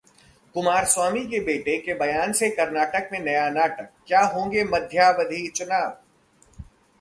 कुमारस्वामी 0.55 1.25
के 1.25 1.39
बेटे 1.39 1.77
के 1.77 1.93
बयान 1.93 2.33
से 2.33 2.49
कर्नाटक 2.49 3.09
में 3.11 3.19
नया 3.19 3.49
नाटक, 3.49 3.89
क्या 4.07 4.21
होंगे 4.25 4.63
मध्यावधि 4.63 5.47
चुनाव? 5.47 5.95